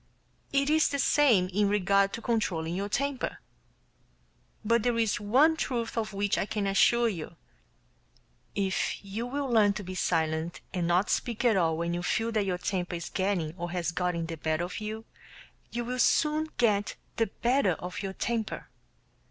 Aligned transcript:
It 0.51 0.67
is 0.71 0.87
the 0.87 0.97
same 0.97 1.47
in 1.49 1.69
regard 1.69 2.11
to 2.13 2.23
controlling 2.23 2.73
your 2.73 2.89
temper. 2.89 3.37
But 4.65 4.81
there 4.81 4.97
is 4.97 5.19
one 5.19 5.55
truth 5.55 5.95
of 5.95 6.11
which 6.11 6.39
I 6.39 6.47
can 6.47 6.65
assure 6.65 7.07
you: 7.07 7.35
If 8.55 9.05
you 9.05 9.27
will 9.27 9.47
learn 9.47 9.73
to 9.73 9.83
be 9.83 9.93
silent 9.93 10.59
and 10.73 10.87
not 10.87 11.11
speak 11.11 11.45
at 11.45 11.55
all 11.55 11.77
when 11.77 11.93
you 11.93 12.01
feel 12.01 12.31
that 12.31 12.47
your 12.47 12.57
temper 12.57 12.95
is 12.95 13.09
getting 13.11 13.53
or 13.59 13.69
has 13.69 13.91
gotten 13.91 14.25
the 14.25 14.37
better 14.37 14.63
of 14.65 14.79
you, 14.79 15.05
you 15.69 15.85
will 15.85 15.99
soon 15.99 16.47
get 16.57 16.95
the 17.17 17.27
better 17.27 17.73
of 17.73 18.01
your 18.01 18.13
temper. 18.13 18.69